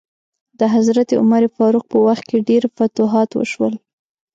[0.59, 3.73] د حضرت عمر فاروق په وخت کې ډیر فتوحات وشول.